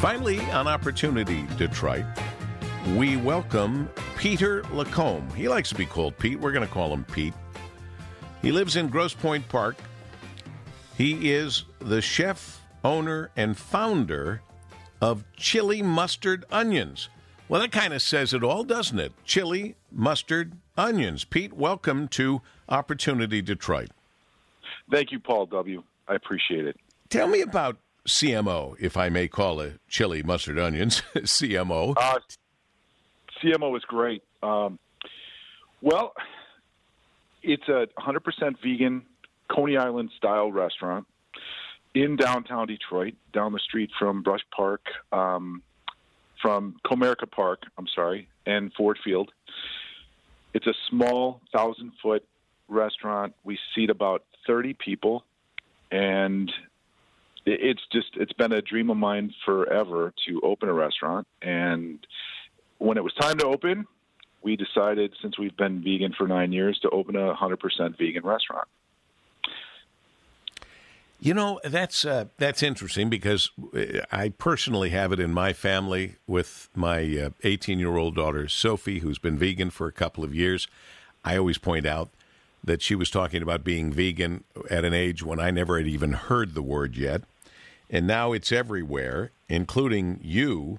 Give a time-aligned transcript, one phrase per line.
[0.00, 2.04] Finally, on Opportunity Detroit,
[2.96, 3.88] we welcome
[4.18, 5.28] Peter Lacombe.
[5.30, 6.38] He likes to be called Pete.
[6.38, 7.32] We're going to call him Pete.
[8.42, 9.76] He lives in Grosse Pointe Park.
[10.98, 14.42] He is the chef, owner, and founder
[15.00, 17.08] of Chili Mustard Onions.
[17.48, 19.12] Well, that kind of says it all, doesn't it?
[19.24, 21.24] Chili, mustard, onions.
[21.24, 23.88] Pete, welcome to Opportunity Detroit.
[24.92, 25.82] Thank you, Paul W.
[26.06, 26.76] I appreciate it.
[27.08, 31.94] Tell me about CMO, if I may call it chili, mustard, onions, CMO.
[31.96, 32.18] Uh,
[33.42, 34.22] CMO is great.
[34.42, 34.78] Um,
[35.82, 36.14] well,
[37.42, 39.02] it's a 100% vegan
[39.48, 41.06] Coney Island style restaurant
[41.94, 44.82] in downtown Detroit, down the street from Brush Park,
[45.12, 45.62] um,
[46.42, 49.32] from Comerica Park, I'm sorry, and Ford Field.
[50.52, 52.24] It's a small thousand foot
[52.68, 53.34] restaurant.
[53.44, 55.24] We seat about 30 people,
[55.90, 56.52] and
[57.46, 61.26] it's just it's been a dream of mine forever to open a restaurant.
[61.40, 62.04] And
[62.78, 63.86] when it was time to open,
[64.42, 68.68] we decided since we've been vegan for nine years to open a 100% vegan restaurant.
[71.18, 76.16] You know that's uh, that's interesting because uh, I personally have it in my family
[76.26, 80.34] with my 18 uh, year old daughter Sophie, who's been vegan for a couple of
[80.34, 80.68] years.
[81.24, 82.10] I always point out
[82.62, 86.12] that she was talking about being vegan at an age when I never had even
[86.12, 87.22] heard the word yet,
[87.90, 90.78] and now it's everywhere, including you.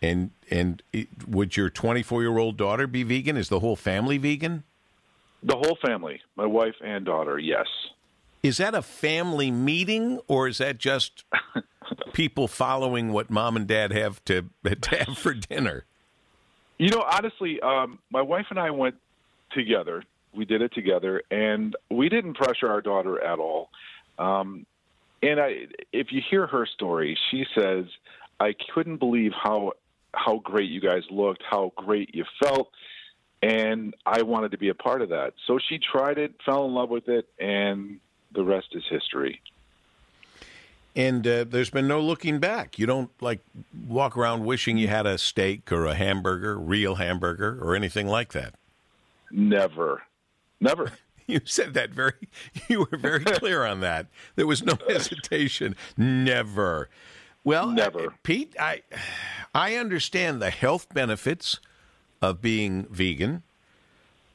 [0.00, 0.82] And and
[1.26, 3.36] would your 24 year old daughter be vegan?
[3.36, 4.64] Is the whole family vegan?
[5.42, 7.66] The whole family, my wife and daughter, yes.
[8.42, 11.24] Is that a family meeting, or is that just
[12.12, 15.84] people following what mom and dad have to, to have for dinner?
[16.78, 18.96] You know, honestly, um, my wife and I went
[19.52, 20.02] together.
[20.34, 23.68] We did it together, and we didn't pressure our daughter at all.
[24.18, 24.66] Um,
[25.22, 27.86] and I, if you hear her story, she says,
[28.40, 29.72] "I couldn't believe how
[30.14, 32.70] how great you guys looked, how great you felt."
[33.42, 35.34] and I wanted to be a part of that.
[35.46, 37.98] So she tried it, fell in love with it, and
[38.32, 39.40] the rest is history.
[40.94, 42.78] And uh, there's been no looking back.
[42.78, 43.40] You don't like
[43.88, 48.32] walk around wishing you had a steak or a hamburger, real hamburger, or anything like
[48.32, 48.54] that.
[49.30, 50.02] Never,
[50.60, 50.92] never.
[51.26, 52.14] You said that very.
[52.68, 54.06] You were very clear on that.
[54.36, 55.76] There was no hesitation.
[55.96, 56.88] Never.
[57.44, 58.14] Well, never.
[58.22, 58.82] Pete, I,
[59.54, 61.58] I understand the health benefits
[62.20, 63.42] of being vegan.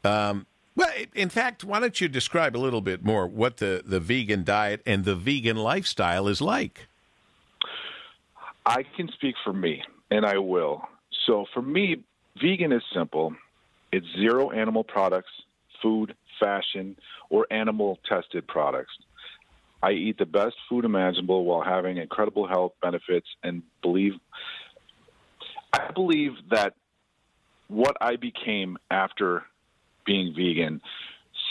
[0.04, 4.00] Um, well, in fact, why don't you describe a little bit more what the, the
[4.00, 6.88] vegan diet and the vegan lifestyle is like?
[8.66, 9.82] I can speak for me,
[10.12, 10.84] and I will.
[11.26, 12.04] So for me,
[12.40, 13.34] vegan is simple.
[13.92, 15.32] It's zero animal products,
[15.82, 16.96] food, fashion,
[17.30, 18.94] or animal tested products.
[19.82, 24.14] I eat the best food imaginable while having incredible health benefits and believe
[25.74, 26.74] I believe that
[27.68, 29.44] what I became after
[30.06, 30.82] being vegan,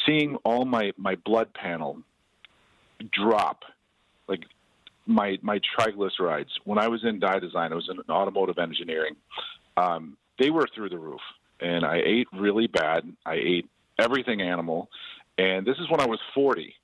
[0.04, 2.03] seeing all my my blood panel
[3.12, 3.64] drop,
[4.26, 4.44] like
[5.06, 6.50] my my triglycerides.
[6.64, 9.16] When I was in die design, I was in automotive engineering.
[9.76, 11.20] Um, they were through the roof,
[11.60, 13.04] and I ate really bad.
[13.24, 14.89] I ate everything animal,
[15.39, 16.75] and this is when I was 40,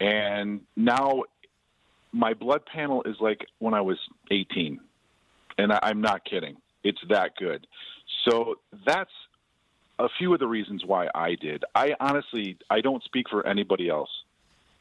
[0.00, 1.22] and now
[2.12, 3.98] my blood panel is like when I was
[4.30, 4.80] 18,
[5.58, 6.56] and I, I'm not kidding.
[6.82, 7.66] It's that good.
[8.28, 9.10] So that's
[9.98, 11.64] a few of the reasons why I did.
[11.74, 14.10] I honestly I don't speak for anybody else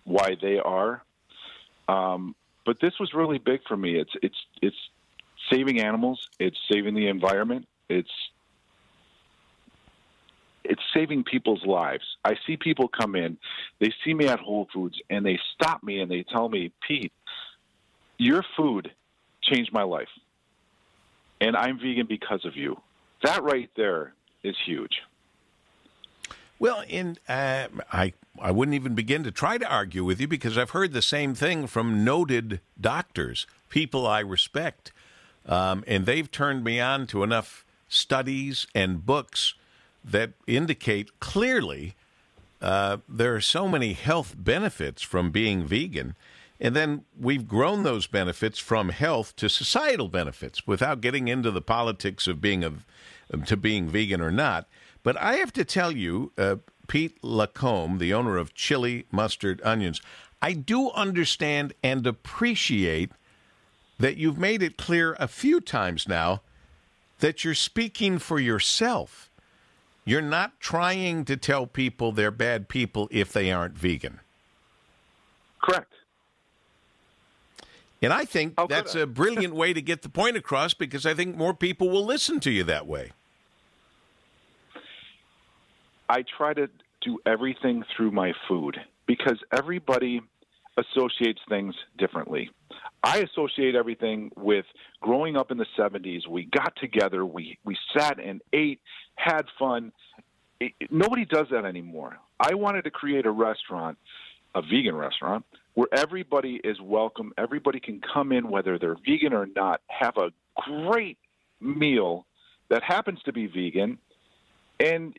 [0.03, 1.03] why they are,
[1.87, 2.35] um,
[2.65, 3.97] but this was really big for me.
[3.97, 4.75] It's it's it's
[5.51, 6.29] saving animals.
[6.39, 7.67] It's saving the environment.
[7.89, 8.09] It's
[10.69, 12.03] it's saving people's lives.
[12.23, 13.37] I see people come in,
[13.79, 17.13] they see me at Whole Foods, and they stop me and they tell me, Pete,
[18.17, 18.91] your food
[19.43, 20.07] changed my life,
[21.41, 22.79] and I'm vegan because of you.
[23.23, 25.01] That right there is huge.
[26.57, 30.57] Well, in uh, I I wouldn't even begin to try to argue with you because
[30.57, 34.93] I've heard the same thing from noted doctors, people I respect,
[35.45, 39.53] um, and they've turned me on to enough studies and books
[40.05, 41.95] that indicate clearly
[42.61, 46.15] uh, there are so many health benefits from being vegan.
[46.59, 51.61] And then we've grown those benefits from health to societal benefits without getting into the
[51.61, 52.73] politics of being a,
[53.45, 54.67] to being vegan or not.
[55.03, 60.01] But I have to tell you, uh, Pete Lacombe, the owner of Chili Mustard Onions,
[60.41, 63.11] I do understand and appreciate
[63.99, 66.41] that you've made it clear a few times now
[67.19, 69.29] that you're speaking for yourself.
[70.05, 74.19] You're not trying to tell people they're bad people if they aren't vegan.
[75.61, 75.91] Correct.
[78.01, 81.15] And I think How that's a brilliant way to get the point across because I
[81.15, 83.13] think more people will listen to you that way.
[86.07, 86.69] I try to
[87.01, 88.77] do everything through my food
[89.07, 90.21] because everybody
[90.77, 92.49] associates things differently.
[93.03, 94.65] I associate everything with
[95.01, 96.27] growing up in the 70s.
[96.27, 98.81] We got together, we, we sat and ate,
[99.15, 99.91] had fun.
[100.59, 102.17] It, it- nobody does that anymore.
[102.39, 103.97] I wanted to create a restaurant,
[104.53, 105.45] a vegan restaurant,
[105.75, 107.33] where everybody is welcome.
[107.37, 111.17] Everybody can come in, whether they're vegan or not, have a great
[111.61, 112.25] meal
[112.69, 113.97] that happens to be vegan,
[114.79, 115.15] and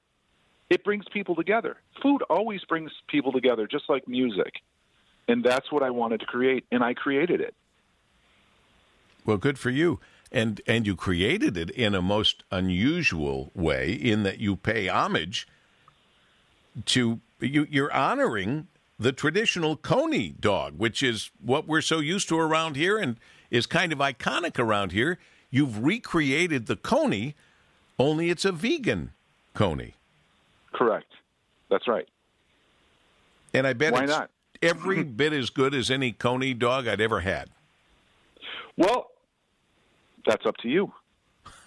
[0.69, 1.77] it brings people together.
[2.03, 4.55] Food always brings people together, just like music.
[5.29, 7.55] And that's what I wanted to create, and I created it.
[9.25, 10.01] Well, good for you.
[10.33, 15.47] And and you created it in a most unusual way in that you pay homage
[16.87, 18.67] to you you're honoring
[18.99, 23.19] the traditional coney dog, which is what we're so used to around here and
[23.51, 25.19] is kind of iconic around here.
[25.51, 27.35] You've recreated the coney,
[27.99, 29.13] only it's a vegan
[29.55, 29.95] coney.
[30.73, 31.13] Correct.
[31.71, 32.09] That's right.
[33.55, 34.31] And I bet Why not?
[34.67, 37.51] Every bit as good as any coney dog I'd ever had.
[38.77, 39.11] Well,
[40.27, 40.93] that's up to you.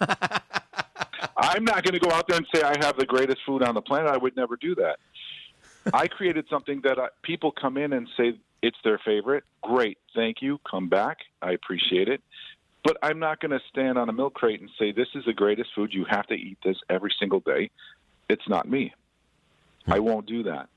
[1.36, 3.74] I'm not going to go out there and say I have the greatest food on
[3.74, 4.10] the planet.
[4.10, 4.98] I would never do that.
[5.92, 9.44] I created something that I, people come in and say it's their favorite.
[9.62, 10.60] Great, thank you.
[10.70, 11.18] Come back.
[11.40, 12.22] I appreciate it.
[12.84, 15.32] But I'm not going to stand on a milk crate and say this is the
[15.32, 15.92] greatest food.
[15.92, 17.70] You have to eat this every single day.
[18.28, 18.94] It's not me.
[19.86, 20.04] I hmm.
[20.04, 20.68] won't do that.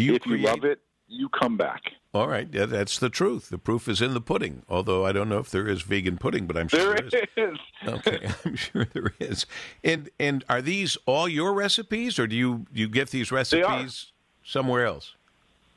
[0.00, 1.92] Do you if create you love it, you come back.
[2.14, 3.50] All right, yeah, that's the truth.
[3.50, 4.62] The proof is in the pudding.
[4.66, 7.58] Although I don't know if there is vegan pudding, but I'm sure There there is.
[7.84, 7.88] is.
[7.88, 9.44] Okay, I'm sure there is.
[9.84, 14.12] And and are these all your recipes, or do you you get these recipes
[14.42, 15.14] somewhere else?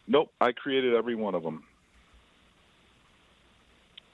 [0.08, 1.66] Nope, I created every one of them.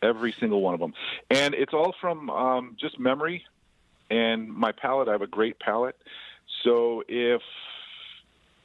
[0.01, 0.93] Every single one of them.
[1.29, 3.43] And it's all from um, just memory
[4.09, 5.07] and my palate.
[5.07, 5.97] I have a great palate.
[6.63, 7.41] So if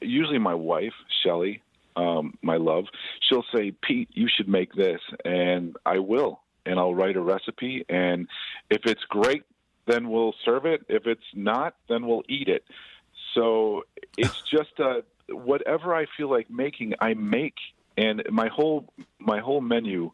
[0.05, 0.93] usually my wife,
[1.23, 1.63] Shelly,
[1.97, 2.85] um, my love,
[3.29, 5.01] she'll say, Pete, you should make this.
[5.25, 6.41] And I will.
[6.67, 7.85] And I'll write a recipe.
[7.89, 8.29] And
[8.71, 9.45] if it's great,
[9.87, 10.85] then we'll serve it.
[10.89, 12.65] If it's not, then we'll eat it.
[13.35, 13.85] So
[14.17, 17.55] it's just uh, whatever I feel like making, I make.
[17.97, 20.11] And my whole my whole menu,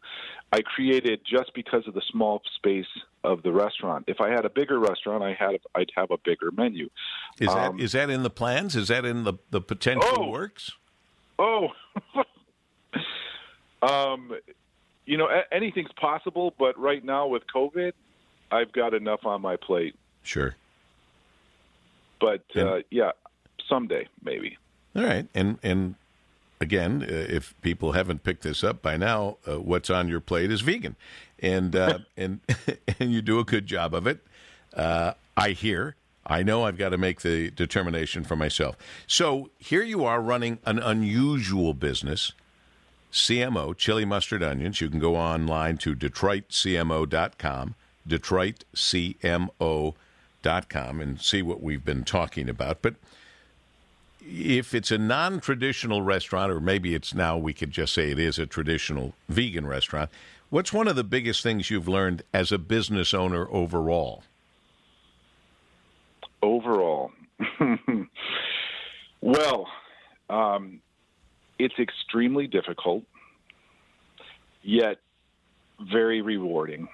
[0.51, 2.85] I created just because of the small space
[3.23, 4.05] of the restaurant.
[4.07, 6.89] If I had a bigger restaurant, I had I'd have a bigger menu.
[7.39, 8.75] Is that Um, is that in the plans?
[8.75, 10.29] Is that in the the potential Oh!
[10.29, 10.71] works?
[11.39, 11.69] Oh,
[13.81, 14.31] um,
[15.05, 17.93] you know a- anything's possible, but right now with COVID,
[18.51, 19.95] I've got enough on my plate.
[20.23, 20.55] Sure.
[22.19, 23.11] But And- uh, yeah,
[23.67, 24.57] someday maybe.
[24.95, 25.95] All right, and and
[26.61, 30.49] again, uh, if people haven't picked this up by now, uh, what's on your plate
[30.51, 30.95] is vegan,
[31.39, 32.39] and uh, and
[32.99, 34.19] and you do a good job of it.
[34.73, 35.97] Uh, I hear.
[36.23, 38.77] I know I've got to make the determination for myself.
[39.07, 42.33] So here you are running an unusual business,
[43.11, 44.81] CMO, chili mustard onions.
[44.81, 47.73] You can go online to DetroitCMO.com,
[48.07, 52.83] DetroitCMO.com, and see what we've been talking about.
[52.83, 52.97] But
[54.21, 58.37] if it's a non-traditional restaurant or maybe it's now we could just say it is
[58.37, 60.09] a traditional vegan restaurant
[60.49, 64.23] what's one of the biggest things you've learned as a business owner overall
[66.41, 67.11] overall?
[69.21, 69.67] well,
[70.29, 70.81] um,
[71.59, 73.03] it's extremely difficult,
[74.63, 74.97] yet
[75.79, 76.87] very rewarding.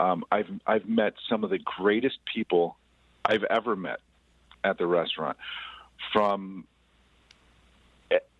[0.00, 2.76] Um, I've I've met some of the greatest people
[3.24, 4.00] I've ever met
[4.62, 5.36] at the restaurant,
[6.12, 6.66] from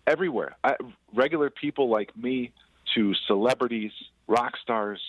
[0.07, 0.55] everywhere.
[0.63, 0.75] I,
[1.13, 2.51] regular people like me
[2.95, 3.91] to celebrities,
[4.27, 5.01] rock stars,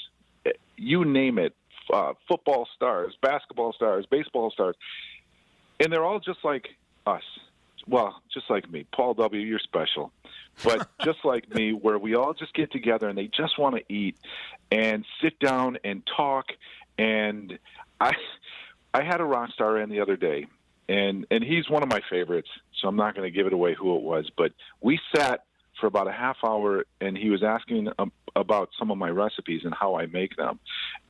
[0.77, 1.55] you name it,
[1.93, 4.77] uh, football stars, basketball stars, baseball stars
[5.81, 6.69] and they're all just like
[7.07, 7.23] us.
[7.89, 9.41] Well, just like me, Paul W.
[9.41, 10.13] You're special,
[10.63, 13.93] but just like me, where we all just get together and they just want to
[13.93, 14.17] eat
[14.71, 16.47] and sit down and talk.
[16.99, 17.59] And
[17.99, 18.13] I,
[18.93, 20.47] I had a rock star in the other day,
[20.91, 22.49] and and he's one of my favorites.
[22.81, 25.45] So I'm not going to give it away who it was, but we sat
[25.81, 29.63] for about a half hour, and he was asking um, about some of my recipes
[29.65, 30.59] and how I make them.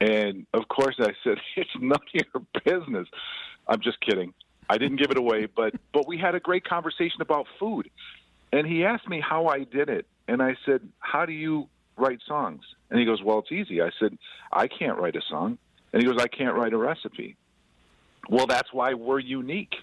[0.00, 3.08] And of course, I said it's none of your business.
[3.66, 4.34] I'm just kidding.
[4.68, 7.90] I didn't give it away, but but we had a great conversation about food.
[8.52, 12.20] And he asked me how I did it, and I said, "How do you write
[12.26, 14.18] songs?" And he goes, "Well, it's easy." I said,
[14.52, 15.56] "I can't write a song."
[15.92, 17.37] And he goes, "I can't write a recipe."
[18.28, 19.74] Well, that's why we're unique.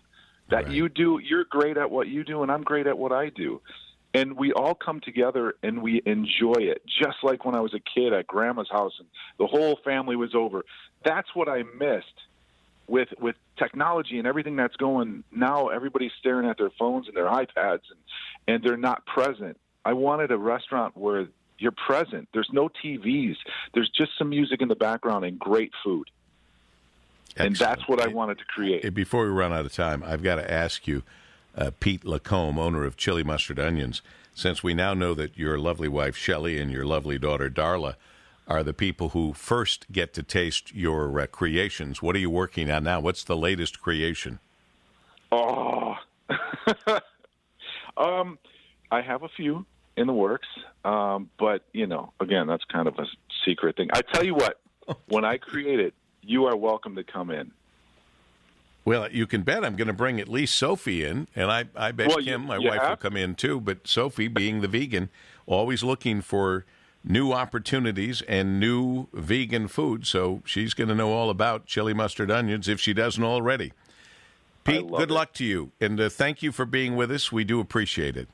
[0.50, 0.74] That Right.
[0.74, 3.62] you do, you're great at what you do, and I'm great at what I do.
[4.14, 7.80] and we all come together and we enjoy it just like when i was a
[7.94, 10.64] kid at grandma's house and the whole family was over
[11.04, 12.18] that's what i missed
[12.88, 17.26] with with technology and everything that's going now everybody's staring at their phones and their
[17.28, 18.00] ipads and
[18.48, 21.28] and they're not present i wanted a restaurant where
[21.60, 23.36] you're present there's no tvs
[23.74, 26.10] there's just some music in the background and great food
[27.32, 27.48] Excellent.
[27.48, 30.36] and that's what i wanted to create before we run out of time i've got
[30.36, 31.04] to ask you
[31.58, 34.02] uh, Pete Lacombe, owner of Chili Mustard Onions,
[34.34, 37.96] since we now know that your lovely wife Shelley and your lovely daughter Darla
[38.48, 42.02] are the people who first get to taste your uh, creations.
[42.02, 43.00] What are you working on now?
[43.00, 44.40] What's the latest creation?
[45.32, 45.96] Oh,
[47.98, 48.40] um,
[48.90, 49.66] I have a few
[49.98, 50.48] in the works,
[50.86, 53.06] um, but you know, again, that's kind of a
[53.44, 53.90] secret thing.
[53.92, 54.60] I tell you what,
[55.08, 55.94] when I create it,
[56.28, 57.52] you are welcome to come in.
[58.86, 61.92] Well, you can bet I'm going to bring at least Sophie in, and I, I
[61.92, 63.60] bet well, Kim, my you wife, will come in too.
[63.60, 65.10] But Sophie, being the vegan,
[65.46, 66.66] always looking for
[67.04, 72.32] new opportunities and new vegan food, so she's going to know all about chili mustard
[72.32, 73.74] onions if she doesn't already.
[74.64, 75.14] Pete, good it.
[75.14, 77.32] luck to you, and uh, thank you for being with us.
[77.32, 78.28] We do appreciate it.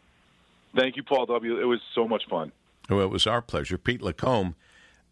[0.76, 1.60] Thank you, Paul W.
[1.60, 2.52] It was so much fun.
[2.90, 3.78] Well, it was our pleasure.
[3.78, 4.56] Pete Lacombe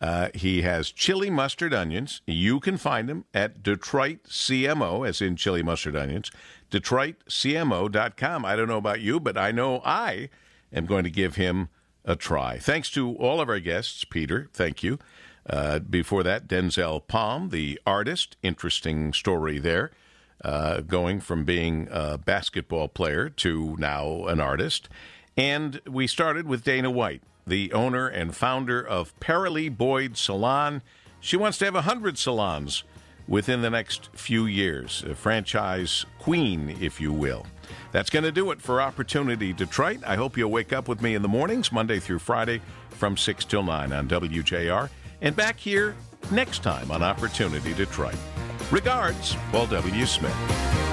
[0.02, 2.22] uh, he has chili mustard onions.
[2.26, 6.32] You can find them at Detroit CMO, as in chili mustard onions,
[6.72, 8.44] DetroitCMO.com.
[8.44, 10.30] I don't know about you, but I know I
[10.74, 11.70] am going to give him
[12.04, 12.58] a try.
[12.58, 14.98] Thanks to all of our guests, Peter, thank you.
[15.48, 19.92] Uh, before that, Denzel Palm, the artist, interesting story there,
[20.44, 24.90] uh, going from being a basketball player to now an artist.
[25.38, 30.82] And we started with Dana White the owner and founder of Paralee Boyd Salon.
[31.20, 32.84] She wants to have 100 salons
[33.28, 37.46] within the next few years, a franchise queen, if you will.
[37.92, 40.00] That's going to do it for Opportunity Detroit.
[40.06, 43.46] I hope you'll wake up with me in the mornings, Monday through Friday, from 6
[43.46, 44.90] till 9 on WJR,
[45.22, 45.96] and back here
[46.30, 48.18] next time on Opportunity Detroit.
[48.70, 50.06] Regards, Paul W.
[50.06, 50.91] Smith.